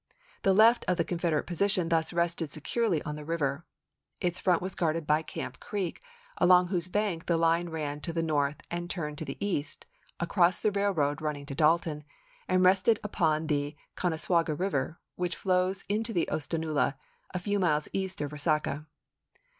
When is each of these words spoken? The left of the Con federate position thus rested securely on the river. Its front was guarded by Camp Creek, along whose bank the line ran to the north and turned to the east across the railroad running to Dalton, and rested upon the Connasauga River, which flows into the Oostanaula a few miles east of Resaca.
The 0.41 0.55
left 0.55 0.83
of 0.87 0.97
the 0.97 1.03
Con 1.03 1.19
federate 1.19 1.45
position 1.45 1.89
thus 1.89 2.11
rested 2.11 2.49
securely 2.49 3.03
on 3.03 3.15
the 3.15 3.23
river. 3.23 3.67
Its 4.19 4.39
front 4.39 4.59
was 4.59 4.73
guarded 4.73 5.05
by 5.05 5.21
Camp 5.21 5.59
Creek, 5.59 6.01
along 6.39 6.69
whose 6.69 6.87
bank 6.87 7.27
the 7.27 7.37
line 7.37 7.69
ran 7.69 8.01
to 8.01 8.11
the 8.11 8.23
north 8.23 8.55
and 8.71 8.89
turned 8.89 9.19
to 9.19 9.25
the 9.25 9.37
east 9.39 9.85
across 10.19 10.59
the 10.59 10.71
railroad 10.71 11.21
running 11.21 11.45
to 11.45 11.53
Dalton, 11.53 12.03
and 12.47 12.63
rested 12.65 12.99
upon 13.03 13.45
the 13.45 13.75
Connasauga 13.95 14.55
River, 14.55 14.99
which 15.17 15.35
flows 15.35 15.85
into 15.87 16.13
the 16.13 16.27
Oostanaula 16.31 16.95
a 17.31 17.37
few 17.37 17.59
miles 17.59 17.87
east 17.93 18.21
of 18.21 18.31
Resaca. 18.33 18.87